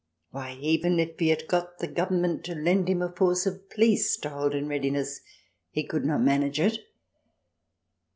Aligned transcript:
Why, 0.31 0.57
even 0.59 0.99
if 0.99 1.19
he 1.19 1.27
had 1.29 1.47
got 1.47 1.77
the 1.77 1.87
Government 1.87 2.43
to 2.45 2.55
lend 2.55 2.87
him 2.89 3.03
a 3.03 3.11
force 3.11 3.45
of 3.45 3.69
police 3.69 4.17
to 4.21 4.31
hold 4.31 4.55
in 4.55 4.67
readiness 4.67 5.21
he 5.69 5.83
could 5.83 6.05
not 6.05 6.21
manage 6.21 6.59
it 6.59 6.79